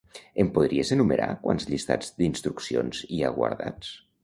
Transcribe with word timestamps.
Em 0.43 0.47
podries 0.53 0.93
enumerar 0.95 1.27
quants 1.43 1.69
llistats 1.73 2.11
d'instruccions 2.23 3.05
hi 3.17 3.23
ha 3.29 3.33
guardats? 3.39 3.97